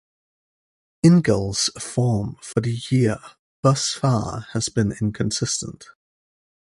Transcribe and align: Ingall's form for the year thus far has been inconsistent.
Ingall's 1.05 1.69
form 1.79 2.37
for 2.41 2.59
the 2.59 2.75
year 2.89 3.19
thus 3.61 3.91
far 3.93 4.47
has 4.53 4.67
been 4.67 4.95
inconsistent. 4.99 5.89